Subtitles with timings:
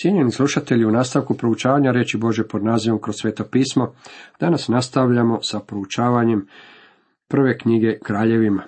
[0.00, 3.94] Cijenjeni slušatelji, u nastavku proučavanja reći Bože pod nazivom kroz sveto pismo,
[4.40, 6.46] danas nastavljamo sa proučavanjem
[7.28, 8.62] prve knjige kraljevima.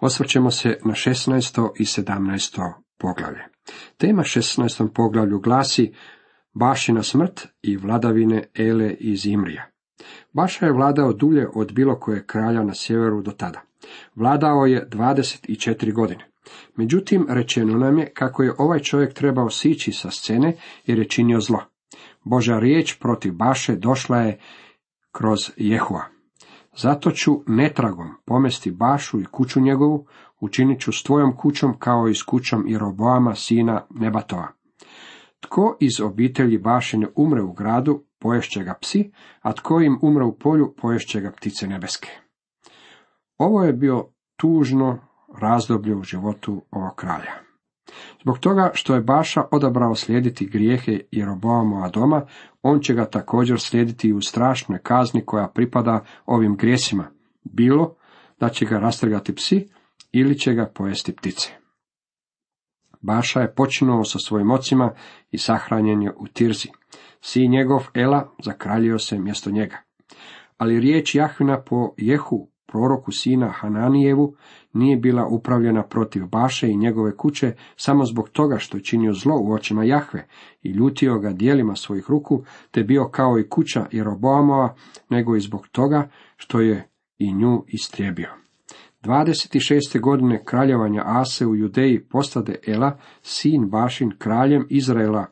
[0.00, 1.70] Osvrćemo se na 16.
[1.78, 2.72] i 17.
[2.98, 3.40] poglavlje.
[3.96, 4.88] Tema 16.
[4.94, 5.92] poglavlju glasi
[6.52, 9.70] Bašina smrt i vladavine Ele i Zimrija.
[10.32, 13.60] Baša je vladao dulje od bilo koje kralja na sjeveru do tada.
[14.14, 16.31] Vladao je 24 godine.
[16.76, 21.40] Međutim, rečeno nam je kako je ovaj čovjek trebao sići sa scene jer je činio
[21.40, 21.60] zlo.
[22.24, 24.38] Boža riječ protiv Baše došla je
[25.12, 26.04] kroz Jehua.
[26.76, 30.06] Zato ću netragom pomesti Bašu i kuću njegovu,
[30.40, 34.48] učinit ću s tvojom kućom kao i s kućom Roboama sina Nebatova.
[35.40, 40.38] Tko iz obitelji Bašine umre u gradu, poješće ga psi, a tko im umre u
[40.38, 42.08] polju, poješće ga ptice nebeske.
[43.38, 44.98] Ovo je bio tužno
[45.40, 47.32] razdoblje u životu ovog kralja.
[48.22, 52.26] Zbog toga što je Baša odabrao slijediti grijehe Jeroboamova doma,
[52.62, 57.04] on će ga također slijediti i u strašnoj kazni koja pripada ovim grijesima,
[57.44, 57.94] bilo
[58.40, 59.68] da će ga rastrgati psi
[60.12, 61.48] ili će ga pojesti ptice.
[63.00, 64.94] Baša je počinuo sa svojim ocima
[65.30, 66.68] i sahranjen je u Tirzi.
[67.20, 69.76] Sin njegov Ela zakraljio se mjesto njega.
[70.58, 74.34] Ali riječ Jahvina po Jehu, proroku sina Hananijevu,
[74.72, 79.38] nije bila upravljena protiv Baše i njegove kuće samo zbog toga što je činio zlo
[79.40, 80.26] u očima Jahve
[80.62, 84.74] i ljutio ga dijelima svojih ruku, te bio kao i kuća Jeroboamova,
[85.10, 88.28] nego i zbog toga što je i nju istrijebio.
[89.02, 90.00] 26.
[90.00, 95.26] godine kraljevanja Ase u Judeji postade Ela, sin Bašin, kraljem Izraela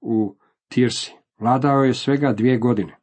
[0.00, 0.36] u
[0.68, 1.14] Tirsi.
[1.38, 2.96] Vladao je svega dvije godine.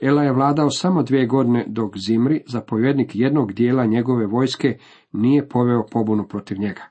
[0.00, 4.78] Ela je vladao samo dvije godine dok Zimri, zapovjednik jednog dijela njegove vojske,
[5.12, 6.82] nije poveo pobunu protiv njega.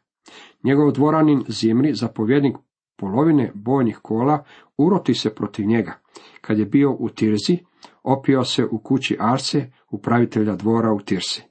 [0.63, 2.55] Njegov dvoranin Zimri, zapovjednik
[2.97, 4.43] polovine bojnih kola,
[4.77, 5.99] uroti se protiv njega.
[6.41, 7.57] Kad je bio u Tirzi,
[8.03, 11.43] opio se u kući Arse, upravitelja dvora u Tirsi.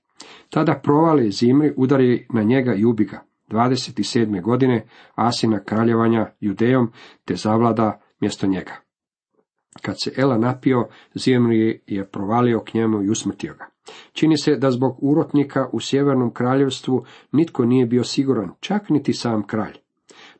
[0.50, 3.20] Tada provali Zimri, udari na njega i ubi ga.
[3.48, 4.42] 27.
[4.42, 6.92] godine Asina kraljevanja Judejom,
[7.24, 8.81] te zavlada mjesto njega.
[9.82, 13.66] Kad se Ela napio, Zimri je provalio k njemu i usmrtio ga.
[14.12, 19.46] Čini se da zbog urotnika u sjevernom kraljevstvu nitko nije bio siguran, čak niti sam
[19.46, 19.74] kralj.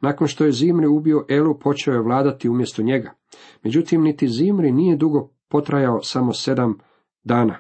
[0.01, 3.13] Nakon što je Zimri ubio Elu, počeo je vladati umjesto njega.
[3.63, 6.79] Međutim, niti Zimri nije dugo potrajao samo sedam
[7.25, 7.57] dana.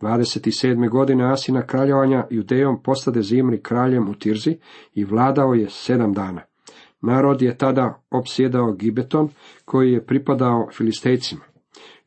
[0.00, 0.90] 27.
[0.90, 4.58] godine Asina kraljevanja Judejom postade Zimri kraljem u Tirzi
[4.92, 6.40] i vladao je sedam dana.
[7.06, 9.28] Narod je tada opsjedao Gibeton,
[9.64, 11.44] koji je pripadao filistejcima.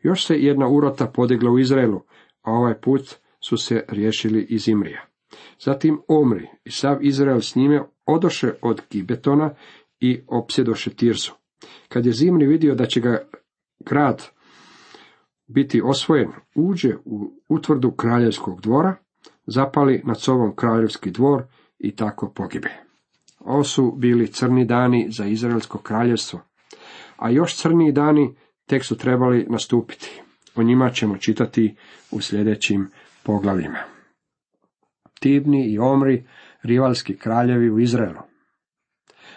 [0.01, 2.01] Još se jedna urota podigla u Izraelu,
[2.41, 3.15] a ovaj put
[3.47, 5.05] su se riješili iz Imrija.
[5.59, 9.53] Zatim Omri i sav Izrael s njime odoše od Gibetona
[9.99, 11.31] i opsjedoše Tirzu.
[11.87, 13.27] Kad je Zimri vidio da će ga
[13.79, 14.23] grad
[15.47, 18.95] biti osvojen, uđe u utvrdu kraljevskog dvora,
[19.45, 21.43] zapali nad sobom kraljevski dvor
[21.79, 22.86] i tako pogibe.
[23.47, 26.39] Ovo su bili crni dani za Izraelsko kraljevstvo,
[27.17, 28.35] a još crniji dani
[28.65, 30.21] tek su trebali nastupiti.
[30.55, 31.75] O njima ćemo čitati
[32.11, 32.89] u sljedećim
[33.23, 33.77] poglavljima.
[35.19, 36.25] Tibni i Omri,
[36.63, 38.21] rivalski kraljevi u Izraelu.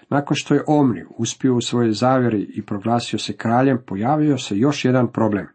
[0.09, 4.85] Nakon što je Omri uspio u svojoj zavjeri i proglasio se kraljem, pojavio se još
[4.85, 5.47] jedan problem.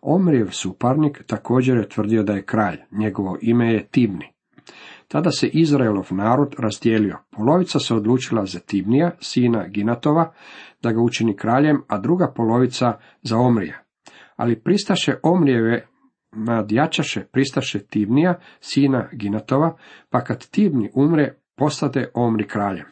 [0.00, 4.35] Omrijev suparnik također je tvrdio da je kralj, njegovo ime je Tibni.
[5.08, 7.18] Tada se Izraelov narod razdijelio.
[7.30, 10.32] Polovica se odlučila za Tibnija, sina Ginatova,
[10.82, 13.78] da ga učini kraljem, a druga polovica za Omrija.
[14.36, 15.86] Ali pristaše Omrijeve
[16.32, 19.76] nadjačaše pristaše Tibnija, sina Ginatova,
[20.10, 22.86] pa kad Tibni umre, postade Omri kraljem.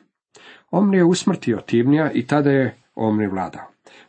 [0.71, 3.67] Omri je usmrtio Tibnija i tada je Omri vladao.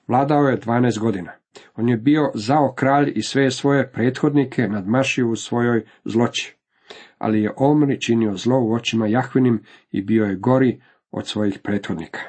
[0.07, 1.31] Vladao je 12 godina.
[1.75, 6.55] On je bio zao kralj i sve svoje prethodnike nadmašio u svojoj zloći
[7.18, 10.81] ali je Omri činio zlo u očima Jahvinim i bio je gori
[11.12, 12.19] od svojih prethodnika.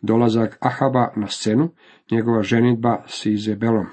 [0.00, 1.70] Dolazak Ahaba na scenu,
[2.10, 3.86] njegova ženitba s Izebelom.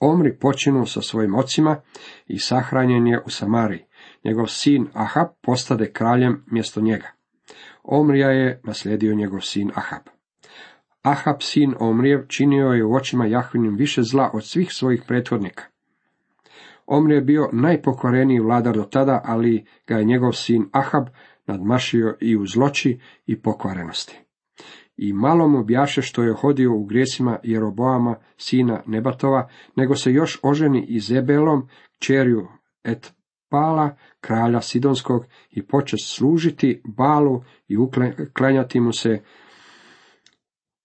[0.00, 1.80] Omri počinu sa svojim ocima
[2.26, 3.84] i sahranjen je u Samariji.
[4.24, 7.06] Njegov sin Ahab postade kraljem mjesto njega.
[7.82, 10.02] Omrija je naslijedio njegov sin Ahab.
[11.02, 15.64] Ahab, sin Omrijev, činio je u očima Jahvinim više zla od svih svojih prethodnika.
[16.88, 21.06] Omri je bio najpokvareniji vladar do tada, ali ga je njegov sin Ahab
[21.46, 24.18] nadmašio i u zloči i pokvarenosti.
[24.96, 30.38] I malo mu bjaše što je hodio u grijesima Jeroboama, sina Nebatova, nego se još
[30.42, 31.68] oženi i Zebelom,
[31.98, 32.48] čerju
[32.84, 33.12] et
[33.50, 39.22] Pala, kralja Sidonskog, i poče služiti Balu i uklanjati mu se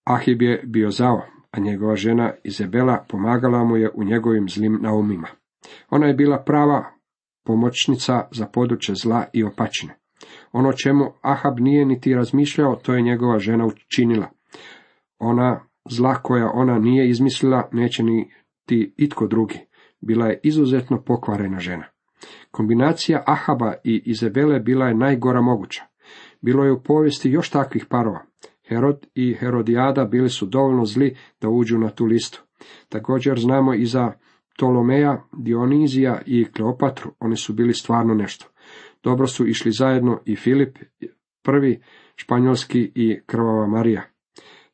[0.04, 1.22] Ahib je bio zao,
[1.52, 5.28] a njegova žena Izabela pomagala mu je u njegovim zlim naumima.
[5.90, 6.86] Ona je bila prava
[7.46, 9.96] pomoćnica za područje zla i opačine.
[10.52, 14.30] Ono čemu Ahab nije niti razmišljao, to je njegova žena učinila.
[15.20, 19.60] Ona zla koja ona nije izmislila, neće niti itko drugi.
[20.02, 21.86] Bila je izuzetno pokvarena žena.
[22.52, 25.84] Kombinacija Ahaba i Izabele bila je najgora moguća.
[26.42, 28.26] Bilo je u povijesti još takvih parova.
[28.68, 32.44] Herod i Herodijada bili su dovoljno zli da uđu na tu listu.
[32.90, 34.12] Također znamo i za
[34.56, 38.46] Ptolomeja, Dionizija i Kleopatru, oni su bili stvarno nešto.
[39.04, 40.78] Dobro su išli zajedno i Filip,
[41.44, 41.82] prvi
[42.16, 44.04] španjolski i krvava Marija.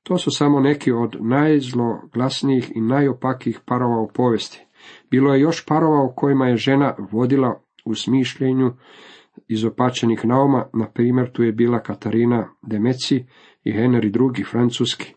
[0.04, 4.66] To su samo neki od najzloglasnijih i najopakijih parova u povijesti.
[5.12, 8.72] Bilo je još parova u kojima je žena vodila u smišljenju
[9.48, 13.26] izopačenih nauma, na primjer tu je bila Katarina de Meci
[13.64, 14.44] i Henry II.
[14.44, 15.16] francuski.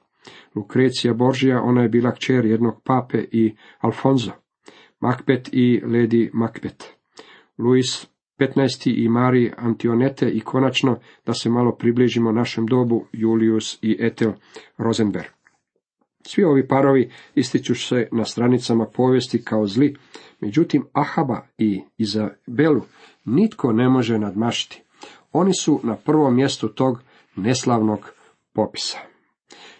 [0.54, 4.41] Lukrecija Boržija, ona je bila kćer jednog pape i Alfonso.
[5.02, 6.84] Macbeth i Lady Macbeth.
[7.58, 8.06] Louis
[8.38, 9.04] 15.
[9.04, 14.32] i Mari Antionete i konačno, da se malo približimo našem dobu, Julius i Etel
[14.78, 15.26] Rosenberg.
[16.26, 19.96] Svi ovi parovi ističu se na stranicama povijesti kao zli,
[20.40, 22.82] međutim Ahaba i Izabelu
[23.24, 24.82] nitko ne može nadmašiti.
[25.32, 27.02] Oni su na prvom mjestu tog
[27.36, 28.12] neslavnog
[28.52, 28.98] popisa.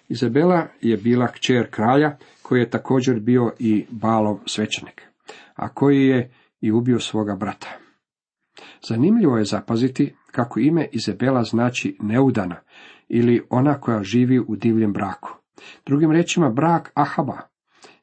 [0.09, 5.12] Izabela je bila kćer kralja, koji je također bio i balov svećenik,
[5.63, 6.31] a koji je
[6.61, 7.69] i ubio svoga brata.
[8.89, 12.57] Zanimljivo je zapaziti kako ime Izabela znači neudana
[13.09, 15.31] ili ona koja živi u divljem braku.
[15.87, 17.39] Drugim rečima, brak Ahaba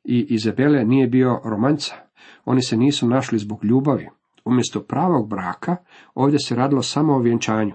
[0.04, 1.96] i Izabele nije bio romanca.
[2.46, 4.10] Oni se nisu našli zbog ljubavi.
[4.46, 5.76] Umjesto pravog braka,
[6.16, 7.74] ovdje se radilo samo o vjenčanju.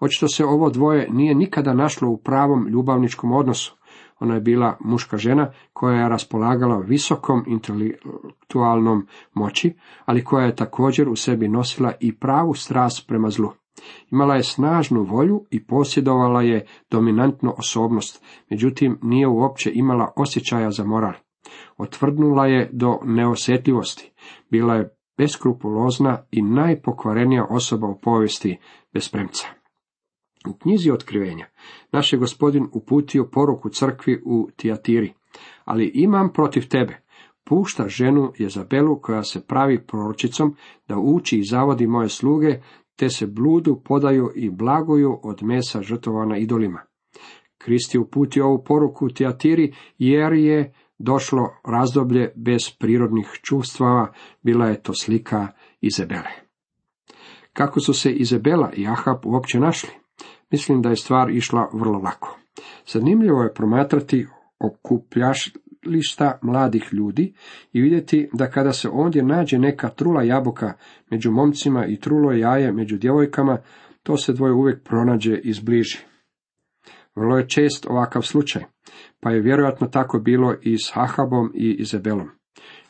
[0.00, 3.77] Očito se ovo dvoje nije nikada našlo u pravom ljubavničkom odnosu.
[4.20, 9.74] Ona je bila muška žena koja je raspolagala visokom intelektualnom moći,
[10.04, 13.50] ali koja je također u sebi nosila i pravu strast prema zlu.
[14.10, 20.84] Imala je snažnu volju i posjedovala je dominantnu osobnost, međutim nije uopće imala osjećaja za
[20.84, 21.12] moral.
[21.76, 24.12] Otvrdnula je do neosjetljivosti.
[24.50, 28.58] Bila je beskrupulozna i najpokvarenija osoba u povijesti
[28.94, 29.57] bespremca.
[30.48, 31.46] U knjizi otkrivenja
[31.92, 35.12] naš je gospodin uputio poruku crkvi u Tijatiri,
[35.64, 37.02] ali imam protiv tebe,
[37.44, 40.56] pušta ženu Jezabelu koja se pravi proročicom
[40.88, 42.60] da uči i zavodi moje sluge,
[42.96, 46.80] te se bludu podaju i blaguju od mesa žrtovana idolima.
[47.58, 54.12] Krist je uputio ovu poruku Tijatiri jer je došlo razdoblje bez prirodnih čuvstava,
[54.42, 55.48] bila je to slika
[55.80, 56.30] Izabele.
[57.52, 59.90] Kako su se Izabela i Ahab uopće našli?
[60.50, 62.38] Mislim da je stvar išla vrlo lako.
[62.86, 64.26] Zanimljivo je promatrati
[64.60, 67.34] okupljašlišta mladih ljudi
[67.72, 70.72] i vidjeti da kada se ondje nađe neka trula jabuka
[71.10, 73.58] među momcima i trulo jaje među djevojkama,
[74.02, 75.98] to se dvoje uvijek pronađe i zbliži.
[77.16, 78.62] Vrlo je čest ovakav slučaj,
[79.20, 82.28] pa je vjerojatno tako bilo i s Hahabom i Izabelom.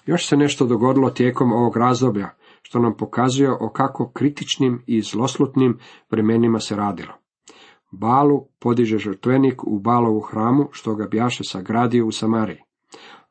[0.07, 2.29] Još se nešto dogodilo tijekom ovog razdoblja,
[2.63, 5.79] što nam pokazuje o kako kritičnim i zloslutnim
[6.11, 7.13] vremenima se radilo.
[7.91, 12.63] Balu podiže žrtvenik u Balovu hramu, što ga bjaše sagradio u Samariji.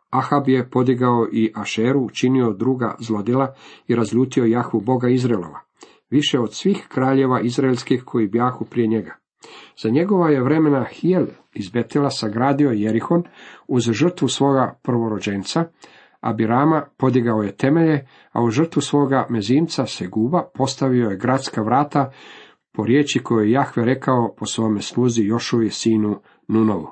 [0.10, 3.54] Ahab je podigao i Ašeru, učinio druga zlodjela
[3.88, 5.60] i razljutio Jahvu Boga Izraelova,
[6.10, 9.16] više od svih kraljeva izraelskih koji bjahu prije njega.
[9.84, 13.24] Za njegova je vremena Hijel iz Betela sagradio Jerihon
[13.68, 15.66] uz žrtvu svoga prvorođenca,
[16.22, 22.12] a Birama podigao je temelje, a u žrtvu svoga mezimca Seguba postavio je gradska vrata
[22.78, 26.88] po riječi koju je Jahve rekao po svome sluzi Jošuvi sinu Nunovu.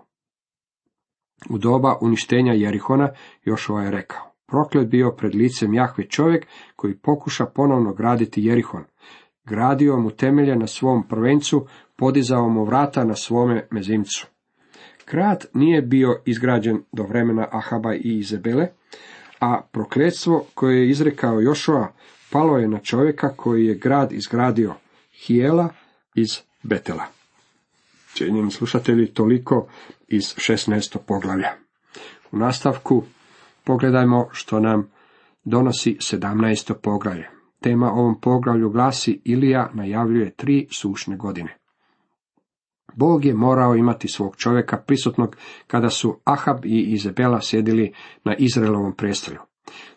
[1.50, 3.10] U doba uništenja Jerihona
[3.44, 8.84] Jošova je rekao, proklet bio pred licem Jahve čovjek koji pokuša ponovno graditi Jerihon.
[9.44, 11.66] Gradio mu temelje na svom prvencu,
[11.96, 14.28] podizao mu vrata na svome mezimcu.
[15.08, 18.68] Grad nije bio izgrađen do vremena Ahaba i Izabele,
[19.40, 21.94] a prokletstvo koje je izrekao Jošova
[22.32, 24.74] palo je na čovjeka koji je grad izgradio,
[25.18, 25.70] Hijela
[26.16, 27.06] iz Betela.
[28.14, 29.68] Cijenjeni slušatelji, toliko
[30.08, 30.98] iz 16.
[31.08, 31.50] poglavlja.
[32.32, 33.04] U nastavku
[33.64, 34.92] pogledajmo što nam
[35.44, 36.74] donosi 17.
[36.82, 37.30] poglavlje.
[37.60, 41.58] Tema ovom poglavlju glasi Ilija najavljuje tri sušne godine.
[42.94, 45.36] Bog je morao imati svog čovjeka prisutnog
[45.68, 47.94] kada su Ahab i Izabela sjedili
[48.24, 49.40] na Izraelovom prestolju.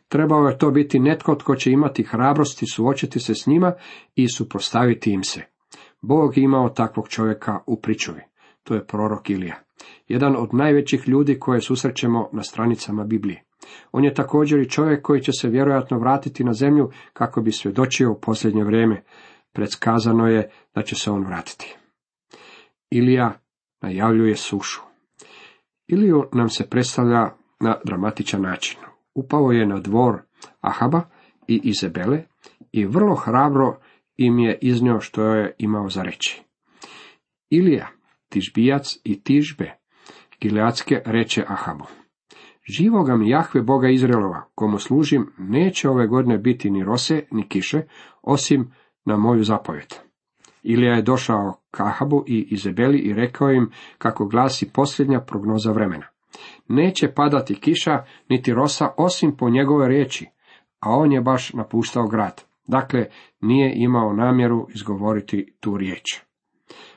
[0.09, 3.73] Trebao je to biti netko tko će imati hrabrosti suočiti se s njima
[4.15, 5.43] i suprostaviti im se.
[6.01, 8.21] Bog je imao takvog čovjeka u pričuvi.
[8.63, 9.57] To je prorok Ilija.
[10.09, 13.45] jedan od najvećih ljudi koje susrećemo na stranicama Biblije.
[13.93, 18.13] On je također i čovjek koji će se vjerojatno vratiti na zemlju kako bi svjedočio
[18.13, 19.03] u posljednje vrijeme.
[19.53, 21.77] Predskazano je da će se on vratiti.
[22.91, 23.41] Ilija
[23.81, 24.81] najavljuje sušu.
[25.87, 28.79] Iliju nam se predstavlja na dramatičan način.
[29.19, 30.23] Upao je na dvor
[30.61, 31.01] Ahaba
[31.49, 32.23] i Izebele
[32.73, 33.79] i vrlo hrabro
[34.17, 36.43] im je iznio što je imao za reći.
[37.51, 37.89] Ilija,
[38.29, 39.75] tižbijac i tižbe,
[40.41, 41.85] Gileatske reče Ahabu.
[42.69, 47.83] Živoga mi Jahve Boga Izraelova, komu služim, neće ove godine biti ni rose, ni kiše,
[48.23, 48.73] osim
[49.05, 49.95] na moju zapovjed.
[50.63, 56.07] Ilija je došao k Ahabu i Izebeli i rekao im kako glasi posljednja prognoza vremena.
[56.69, 60.27] Neće padati kiša, niti rosa, osim po njegove riječi,
[60.81, 62.45] a on je baš napuštao grad.
[62.67, 63.07] Dakle,
[63.41, 66.21] nije imao namjeru izgovoriti tu riječ.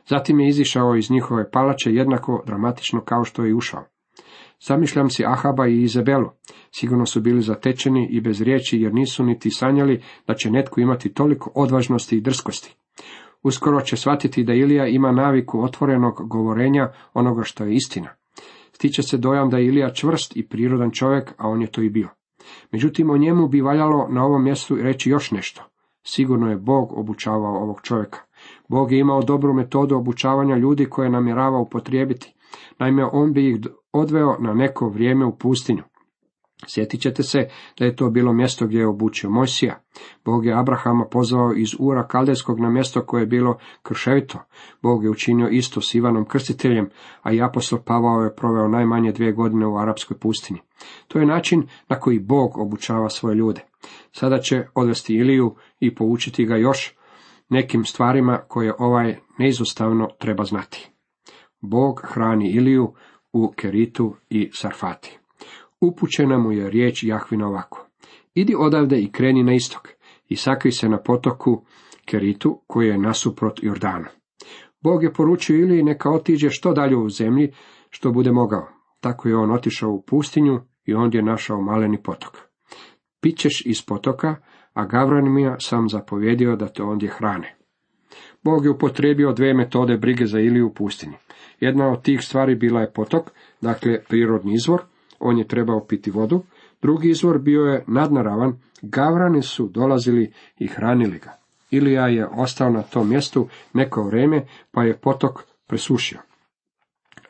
[0.07, 3.83] Zatim je izišao iz njihove palače jednako dramatično kao što je ušao.
[4.67, 6.29] Zamišljam si Ahaba i Izabelu.
[6.71, 11.13] Sigurno su bili zatečeni i bez riječi jer nisu niti sanjali da će netko imati
[11.13, 12.75] toliko odvažnosti i drskosti.
[13.43, 18.09] Uskoro će shvatiti da Ilija ima naviku otvorenog govorenja onoga što je istina.
[18.81, 21.89] Stiče se dojam da je Ilija čvrst i prirodan čovjek, a on je to i
[21.89, 22.07] bio.
[22.71, 25.63] Međutim, o njemu bi valjalo na ovom mjestu reći još nešto.
[26.03, 28.19] Sigurno je Bog obučavao ovog čovjeka.
[28.69, 32.33] Bog je imao dobru metodu obučavanja ljudi koje namjerava upotrijebiti.
[32.79, 33.59] Naime, on bi ih
[33.93, 35.83] odveo na neko vrijeme u pustinju.
[36.67, 37.47] Sjetit ćete se
[37.79, 39.83] da je to bilo mjesto gdje je obučio Mojsija.
[40.25, 44.39] Bog je Abrahama pozvao iz Ura Kaldejskog na mjesto koje je bilo krševito.
[44.81, 46.89] Bog je učinio isto s Ivanom Krstiteljem,
[47.21, 50.59] a i apostol Pavao je proveo najmanje dvije godine u arapskoj pustinji.
[51.07, 53.61] To je način na koji Bog obučava svoje ljude.
[54.11, 56.95] Sada će odvesti Iliju i poučiti ga još
[57.49, 60.91] nekim stvarima koje ovaj neizostavno treba znati.
[61.61, 62.93] Bog hrani Iliju
[63.33, 65.20] u Keritu i Sarfati.
[65.81, 67.87] Upućena mu je riječ Jahvina ovako.
[68.33, 69.89] Idi odavde i kreni na istok
[70.29, 71.65] i sakri se na potoku
[72.05, 74.05] Keritu koji je nasuprot Jordanu.
[74.81, 77.51] Bog je poručio Iliji neka otiđe što dalje u zemlji
[77.89, 78.67] što bude mogao.
[78.99, 82.37] Tako je on otišao u pustinju i ondje je našao maleni potok.
[83.21, 84.35] Pićeš iz potoka,
[84.73, 87.55] a Gavranima sam zapovjedio da te ondje hrane.
[88.43, 91.15] Bog je upotrijebio dve metode brige za Iliju u pustinji.
[91.59, 94.81] Jedna od tih stvari bila je potok, dakle prirodni izvor,
[95.21, 96.43] on je trebao piti vodu,
[96.81, 101.31] drugi izvor bio je nadnaravan, gavrani su dolazili i hranili ga.
[101.71, 106.19] Ilija je ostao na tom mjestu neko vrijeme, pa je potok presušio.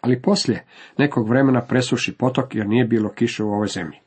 [0.02, 0.66] Ali poslije
[0.98, 3.98] nekog vremena presuši potok jer nije bilo kiše u ovoj zemlji.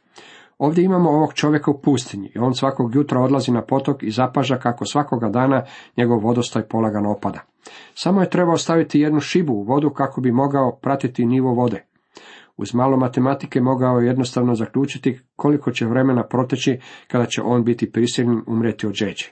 [0.58, 4.56] Ovdje imamo ovog čovjeka u pustinji i on svakog jutra odlazi na potok i zapaža
[4.56, 5.64] kako svakoga dana
[5.96, 7.40] njegov vodostaj polagano opada.
[7.94, 11.84] Samo je trebao staviti jednu šibu u vodu kako bi mogao pratiti nivo vode.
[12.56, 17.92] Uz malo matematike mogao je jednostavno zaključiti koliko će vremena proteći kada će on biti
[17.92, 19.26] prisiljen umreti od žeđe.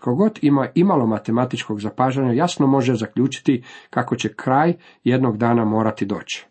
[0.00, 6.46] Kogod ima imalo matematičkog zapažanja jasno može zaključiti kako će kraj jednog dana morati doći.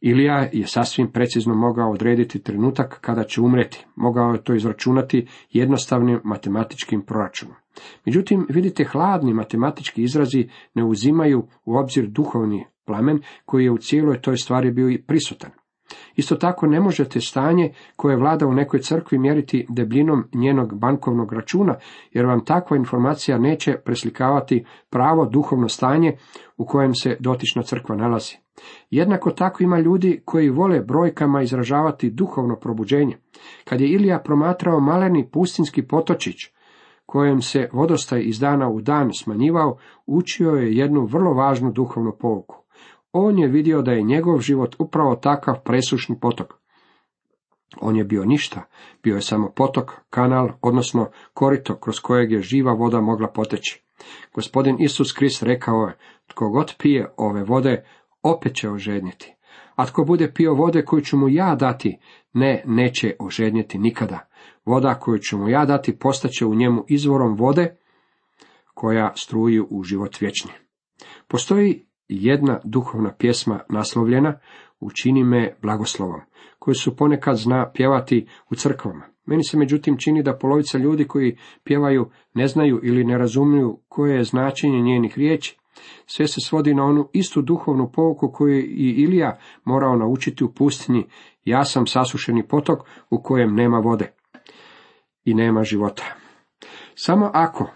[0.00, 6.20] Ilija je sasvim precizno mogao odrediti trenutak kada će umreti, mogao je to izračunati jednostavnim
[6.24, 7.54] matematičkim proračunom.
[8.06, 14.20] Međutim, vidite, hladni matematički izrazi ne uzimaju u obzir duhovni plamen koji je u cijeloj
[14.20, 15.50] toj stvari bio i prisutan.
[16.16, 21.74] Isto tako ne možete stanje koje vlada u nekoj crkvi mjeriti debljinom njenog bankovnog računa,
[22.12, 26.16] jer vam takva informacija neće preslikavati pravo duhovno stanje
[26.56, 28.36] u kojem se dotična crkva nalazi.
[28.90, 33.16] Jednako tako ima ljudi koji vole brojkama izražavati duhovno probuđenje.
[33.64, 36.36] Kad je Ilija promatrao maleni pustinski potočić,
[37.06, 42.61] kojem se vodostaj iz dana u dan smanjivao, učio je jednu vrlo važnu duhovnu pouku.
[43.12, 46.54] On je vidio da je njegov život upravo takav presušni potok.
[47.80, 48.62] On je bio ništa,
[49.02, 53.82] bio je samo potok, kanal, odnosno korito kroz kojeg je živa voda mogla poteći.
[54.34, 57.84] Gospodin Isus Krist rekao je, tko god pije ove vode,
[58.22, 59.34] opet će ožednjeti.
[59.76, 61.98] A tko bude pio vode koju ću mu ja dati,
[62.32, 64.28] ne, neće ožednjeti nikada.
[64.64, 67.76] Voda koju ću mu ja dati postaće u njemu izvorom vode
[68.74, 70.50] koja struji u život vječni.
[71.28, 71.86] Postoji
[72.20, 74.38] jedna duhovna pjesma naslovljena
[74.80, 76.20] Učini me blagoslovom,
[76.58, 79.04] koju su ponekad zna pjevati u crkvama.
[79.26, 84.16] Meni se međutim čini da polovica ljudi koji pjevaju ne znaju ili ne razumiju koje
[84.16, 85.58] je značenje njenih riječi.
[86.06, 90.52] Sve se svodi na onu istu duhovnu pouku koju je i Ilija morao naučiti u
[90.52, 91.06] pustinji.
[91.44, 92.78] Ja sam sasušeni potok
[93.10, 94.12] u kojem nema vode
[95.24, 96.04] i nema života.
[96.94, 97.70] Samo ako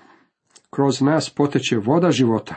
[0.71, 2.55] kroz nas poteče voda života,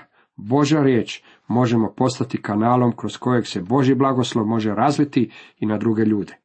[0.48, 6.04] Boža riječ, možemo postati kanalom kroz kojeg se Boži blagoslov može razliti i na druge
[6.04, 6.38] ljude.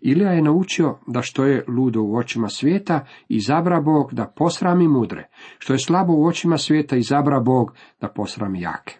[0.00, 5.28] Ilija je naučio da što je ludo u očima svijeta, izabra Bog da posrami mudre,
[5.58, 8.94] što je slabo u očima svijeta, izabra Bog da posrami jake.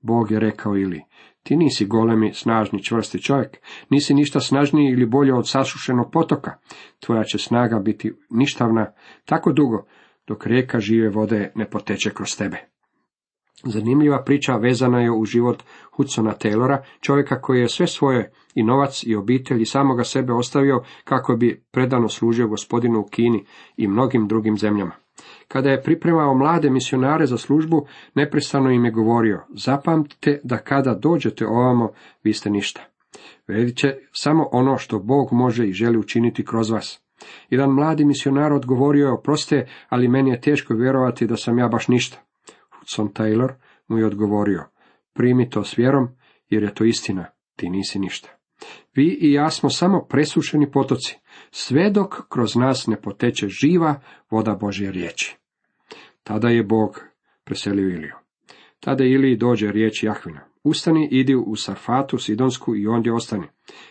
[0.00, 1.02] Bog je rekao Ili,
[1.42, 3.58] ti nisi golemi, snažni, čvrsti čovjek,
[3.90, 6.58] nisi ništa snažniji ili bolje od sasušenog potoka,
[7.00, 8.92] tvoja će snaga biti ništavna
[9.24, 9.84] tako dugo,
[10.26, 12.70] dok rijeka žive vode ne poteče kroz tebe.
[13.64, 15.62] Zanimljiva priča vezana je u život
[15.92, 20.82] Hudsona Taylora, čovjeka koji je sve svoje i novac i obitelj i samoga sebe ostavio
[21.04, 23.44] kako bi predano služio gospodinu u Kini
[23.76, 24.92] i mnogim drugim zemljama.
[25.48, 31.46] Kada je pripremao mlade misionare za službu, neprestano im je govorio, zapamtite da kada dođete
[31.46, 31.90] ovamo,
[32.24, 32.80] vi ste ništa.
[33.48, 37.02] Vedit će samo ono što Bog može i želi učiniti kroz vas.
[37.50, 41.88] Jedan mladi misionar odgovorio je, oproste, ali meni je teško vjerovati da sam ja baš
[41.88, 42.29] ništa.
[42.80, 43.52] Hudson Taylor
[43.88, 44.64] mu je odgovorio,
[45.12, 46.08] primi to s vjerom,
[46.48, 48.28] jer je to istina, ti nisi ništa.
[48.94, 51.18] Vi i ja smo samo presušeni potoci,
[51.50, 55.36] sve dok kroz nas ne poteče živa voda Božje riječi.
[56.22, 57.00] Tada je Bog
[57.44, 58.14] preselio Iliju.
[58.80, 60.40] Tada Iliji dođe riječ Jahvina.
[60.64, 63.46] Ustani, idi u Sarfatu, Sidonsku i ondje ostani.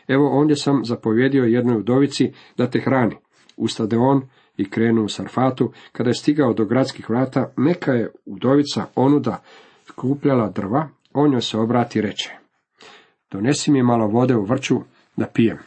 [0.07, 3.15] Evo ondje sam zapovjedio jednoj udovici da te hrani.
[3.57, 4.29] Ustade on
[4.59, 5.71] i krenu u Sarfatu.
[5.91, 9.41] Kada je stigao do gradskih vrata, neka je udovica onuda
[9.87, 12.31] skupljala drva, on joj se obrati i reče.
[13.31, 14.79] Donesi mi malo vode u vrču
[15.15, 15.57] da pijem.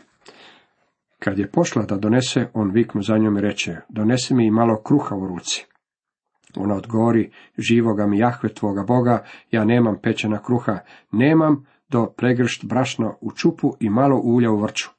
[1.18, 4.82] Kad je pošla da donese, on viknu za njom i reče, donesi mi i malo
[4.82, 5.66] kruha u ruci.
[6.56, 10.78] Ona odgovori, živoga mi Jahve tvoga Boga, ja nemam pečena kruha,
[11.12, 14.90] nemam do pregršt brašna u čupu i malo ulja u vrču.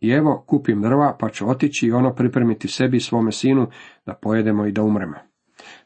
[0.00, 3.66] I evo, kupim drva, pa ću otići i ono pripremiti sebi i svome sinu,
[4.06, 5.16] da pojedemo i da umremo.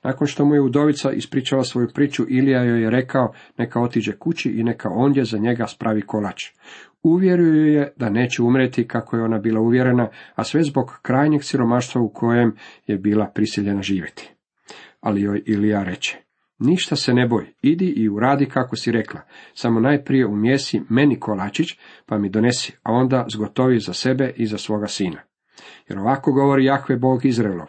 [0.02, 4.50] Nakon što mu je udovica ispričala svoju priču, Ilija joj je rekao neka otiđe kući
[4.50, 6.44] i neka ondje za njega spravi kolač.
[7.02, 12.00] Uvjeruju je da neće umreti kako je ona bila uvjerena, a sve zbog krajnjeg siromaštva
[12.00, 14.34] u kojem je bila prisiljena živjeti.
[15.00, 16.18] Ali joj Ilija reče,
[16.58, 19.20] ništa se ne boj, idi i uradi kako si rekla,
[19.54, 24.58] samo najprije umjesi meni kolačić, pa mi donesi, a onda zgotovi za sebe i za
[24.58, 25.20] svoga sina.
[25.88, 27.66] Jer ovako govori Jahve Bog Izraelov.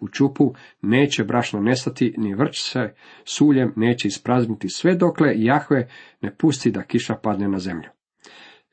[0.00, 5.88] U čupu neće brašno nestati, ni vrč se suljem neće isprazniti sve dokle Jahve
[6.20, 7.88] ne pusti da kiša padne na zemlju.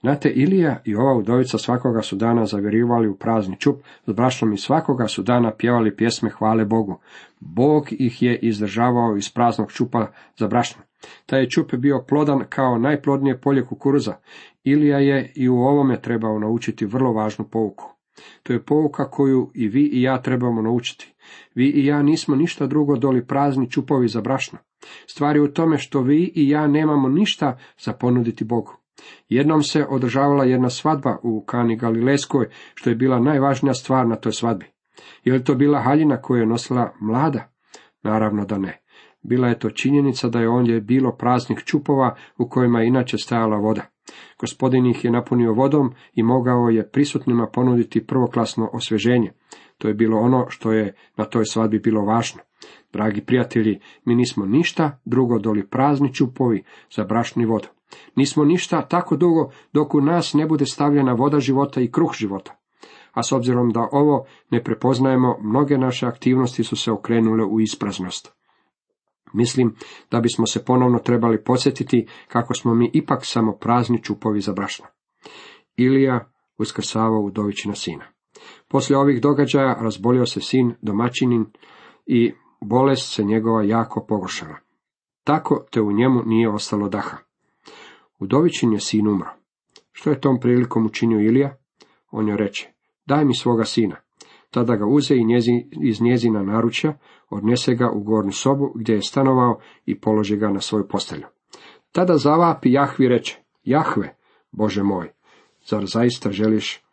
[0.02, 4.58] Znate, Ilija i ova udovica svakoga su dana zavjerivali u prazni čup s brašnom i
[4.58, 7.00] svakoga su dana pjevali pjesme hvale Bogu.
[7.40, 10.08] Bog ih je izdržavao iz praznog čupa
[10.38, 10.82] za brašno.
[11.26, 14.16] Taj je čup bio plodan kao najplodnije polje kukuruza.
[14.64, 17.96] Ilija je i u ovome trebao naučiti vrlo važnu pouku.
[18.44, 21.14] To je pouka koju i vi i ja trebamo naučiti.
[21.56, 24.60] Vi i ja nismo ništa drugo doli prazni čupovi za brašno.
[25.08, 28.79] Stvar je u tome što vi i ja nemamo ništa za ponuditi Bogu.
[29.30, 34.32] Jednom se održavala jedna svadba u Kani Galilejskoj, što je bila najvažnija stvar na toj
[34.32, 34.66] svadbi.
[35.24, 37.52] Je li to bila haljina koju je nosila mlada?
[38.04, 38.82] Naravno da ne.
[39.22, 43.58] Bila je to činjenica da je ondje bilo praznih čupova u kojima je inače stajala
[43.58, 43.82] voda.
[44.40, 49.32] Gospodin ih je napunio vodom i mogao je prisutnima ponuditi prvoklasno osveženje.
[49.78, 52.42] To je bilo ono što je na toj svadbi bilo važno.
[52.94, 56.64] Dragi prijatelji, mi nismo ništa drugo doli prazni čupovi
[56.96, 57.68] za brašni vodu.
[58.16, 62.56] Nismo ništa tako dugo dok u nas ne bude stavljena voda života i kruh života.
[63.12, 68.34] A s obzirom da ovo ne prepoznajemo, mnoge naše aktivnosti su se okrenule u ispraznost.
[69.34, 69.76] Mislim
[70.12, 74.86] da bismo se ponovno trebali podsjetiti kako smo mi ipak samo prazni čupovi za brašno.
[75.78, 78.06] Ilija uskrsavao udovićina sina.
[78.68, 81.46] Poslije ovih događaja razbolio se sin domaćinin
[82.06, 84.56] i bolest se njegova jako pogoršala.
[85.24, 87.18] Tako te u njemu nije ostalo daha.
[88.20, 89.30] Udovićin je sin umro.
[89.92, 91.58] Što je tom prilikom učinio Ilija?
[92.12, 92.70] On joj reče,
[93.06, 93.96] daj mi svoga sina.
[94.52, 95.26] Tada ga uze i
[95.82, 96.98] iz njezina naručja,
[97.30, 101.26] odnese ga u gornju sobu gdje je stanovao i položi ga na svoju postelju.
[101.92, 104.16] Tada zavapi Jahvi reče, Jahve,
[104.52, 105.12] Bože moj,
[105.66, 106.84] zar zaista želiš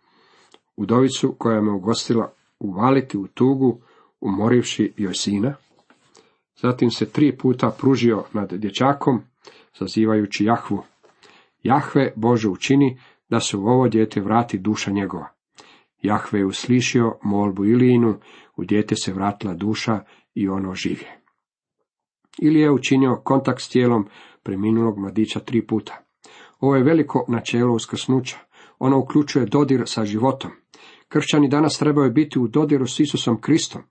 [0.77, 3.81] udovicu koja me ugostila uvaliti u tugu,
[4.21, 5.55] umorivši joj sina?
[6.63, 9.21] Zatim se tri puta pružio nad dječakom,
[9.79, 10.83] zazivajući Jahvu.
[11.67, 12.99] Jahve Bože učini
[13.29, 15.29] da se u ovo dijete vrati duša njegova.
[16.03, 18.15] Jahve je uslišio molbu Ilijinu,
[18.57, 20.01] u dijete se vratila duša
[20.35, 21.21] i ono živje.
[22.39, 24.07] Ili je učinio kontakt s tijelom
[24.43, 26.05] preminulog mladića tri puta.
[26.61, 28.37] Ovo je veliko načelo uskrsnuća.
[28.79, 30.51] Ono uključuje dodir sa životom.
[31.09, 33.83] Kršćani danas trebaju biti u dodiru s Isusom Kristom.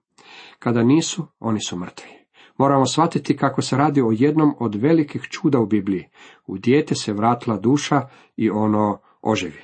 [0.58, 2.15] Kada nisu, oni su mrtvi.
[2.58, 6.04] Moramo shvatiti kako se radi o jednom od velikih čuda u Bibliji.
[6.46, 9.62] U dijete se vratila duša i ono oživi.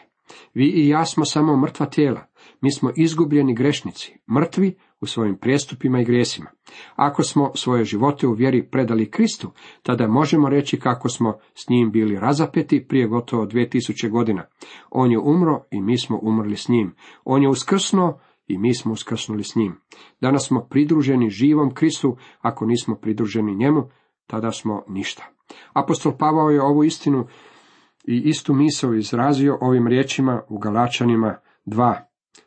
[0.55, 2.26] Vi i ja smo samo mrtva tijela.
[2.61, 6.50] Mi smo izgubljeni grešnici, mrtvi u svojim prijestupima i grijesima.
[6.96, 9.50] Ako smo svoje živote u vjeri predali Kristu,
[9.83, 14.46] tada možemo reći kako smo s njim bili razapeti prije gotovo 2000 godina.
[14.90, 16.94] On je umro i mi smo umrli s njim.
[17.24, 19.81] On je uskrsnuo i mi smo uskrsnuli s njim.
[20.20, 23.88] Danas smo pridruženi živom Kristu, ako nismo pridruženi njemu,
[24.26, 25.28] tada smo ništa.
[25.72, 27.26] Apostol Pavao je ovu istinu
[28.05, 31.94] i istu misao izrazio ovim riječima u Galačanima 2.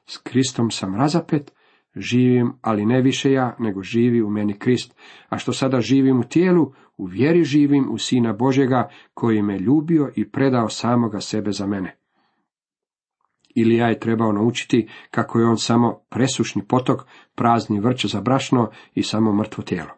[0.05, 1.51] S Kristom sam razapet,
[1.95, 4.95] živim, ali ne više ja, nego živi u meni Krist,
[5.29, 10.11] a što sada živim u tijelu, u vjeri živim u Sina Božega, koji me ljubio
[10.15, 11.97] i predao samoga sebe za mene.
[13.55, 17.01] Ilija je trebao naučiti kako je on samo presušni potok,
[17.35, 19.89] prazni vrč za brašno i samo mrtvo tijelo.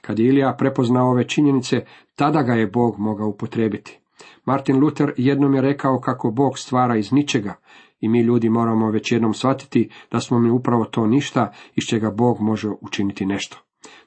[0.00, 1.84] Kad je Ilija prepoznao ove činjenice,
[2.16, 3.98] tada ga je Bog mogao upotrebiti.
[4.44, 7.54] Martin Luther jednom je rekao kako Bog stvara iz ničega
[8.00, 12.10] i mi ljudi moramo već jednom shvatiti da smo mi upravo to ništa iz čega
[12.10, 13.58] Bog može učiniti nešto.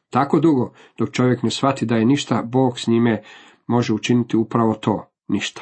[0.10, 3.22] Tako dugo, dok čovjek ne shvati da je ništa, Bog s njime
[3.68, 5.62] može učiniti upravo to, ništa.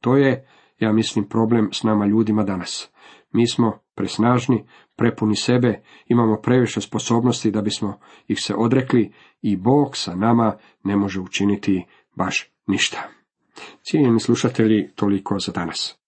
[0.00, 0.48] To je,
[0.78, 2.90] ja mislim, problem s nama ljudima danas.
[3.32, 4.64] Mi smo presnažni,
[4.96, 9.12] prepuni sebe, imamo previše sposobnosti da bismo ih se odrekli
[9.42, 11.84] i Bog sa nama ne može učiniti
[12.16, 13.08] baš ništa.
[13.82, 15.98] Cijenjeni slušatelji, toliko za danas.